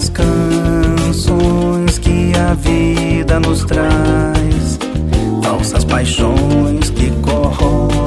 [0.00, 4.78] das canções que a vida nos traz,
[5.42, 7.99] falsas paixões que corroem.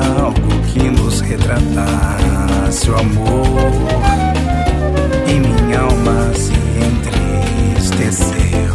[0.00, 3.72] Algo que nos retratasse o amor.
[5.26, 6.52] E minha alma se
[7.76, 8.74] entristeceu.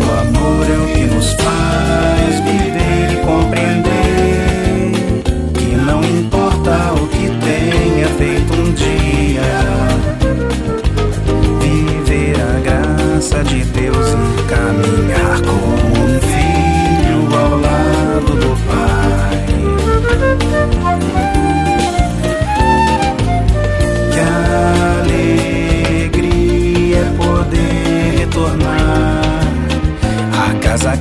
[0.00, 2.05] O amor é o que nos faz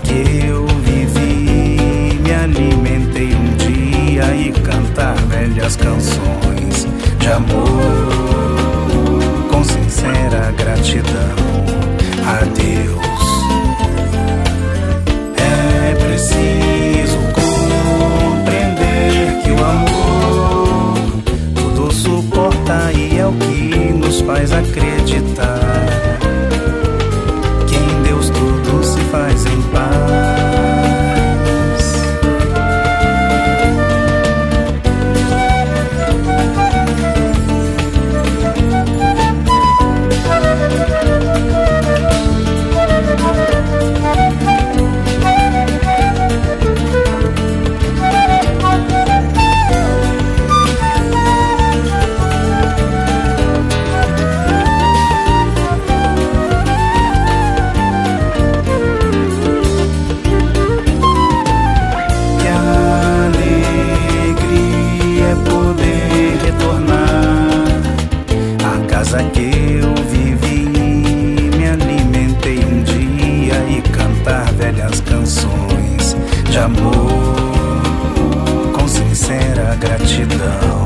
[0.05, 2.19] que eu vivi.
[2.21, 6.87] Me alimentei um dia e cantar velhas canções
[7.19, 7.69] de amor
[9.51, 11.35] com sincera gratidão
[12.25, 13.05] a Deus.
[15.37, 20.97] É preciso compreender que o amor
[21.55, 25.94] tudo suporta e é o que nos faz acreditar
[76.55, 77.11] de amor
[78.73, 80.84] com sincera gratidão.